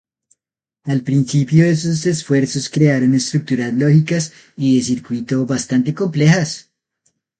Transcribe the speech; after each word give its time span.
Al 0.83 1.03
principio, 1.03 1.63
estos 1.63 2.07
esfuerzos 2.07 2.69
crearon 2.71 3.13
estructuras 3.13 3.71
lógicas 3.71 4.33
y 4.57 4.75
de 4.79 4.83
circuito 4.83 5.45
bastante 5.45 5.93
complejas. 5.93 6.71